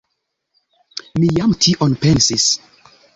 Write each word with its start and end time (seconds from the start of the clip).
Mi 1.19 1.29
jam 1.39 1.53
tion 1.65 1.93
pensis. 2.07 2.47